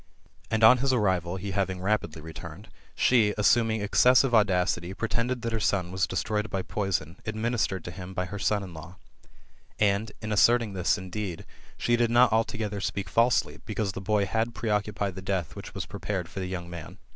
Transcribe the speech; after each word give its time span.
And 0.49 0.63
on 0.63 0.79
his 0.79 0.91
arrival, 0.91 1.35
he 1.35 1.51
having 1.51 1.77
r^idly 1.79 2.23
returned, 2.23 2.69
she, 2.95 3.35
assuming 3.37 3.83
excessive 3.83 4.31
GOLDEN 4.31 4.41
ASS, 4.41 4.41
OP 4.41 4.41
APULBIU8.— 4.41 4.41
»00|& 4.41 4.41
X. 4.41 4.41
X73 4.41 4.41
audacity, 4.41 4.93
pretended 4.95 5.41
that 5.43 5.53
her 5.53 5.59
son 5.59 5.91
was 5.91 6.07
destroyed 6.07 6.49
by 6.49 6.63
poison^ 6.63 7.17
administered 7.27 7.83
to 7.83 7.91
him 7.91 8.15
by 8.15 8.25
her 8.25 8.39
son 8.39 8.63
in 8.63 8.73
law. 8.73 8.95
And, 9.79 10.11
in 10.19 10.31
asserting 10.31 10.73
this 10.73 10.97
indeed, 10.97 11.45
she 11.77 11.95
did 11.97 12.09
not 12.09 12.31
altogether 12.33 12.81
speak 12.81 13.09
falsely, 13.09 13.59
because 13.63 13.91
the 13.91 14.01
boy 14.01 14.25
had 14.25 14.55
preoccupied 14.55 15.13
the 15.13 15.21
death 15.21 15.55
which 15.55 15.75
was 15.75 15.85
prepared 15.85 16.27
for 16.27 16.39
the 16.39 16.47
young 16.47 16.67
man. 16.67 16.97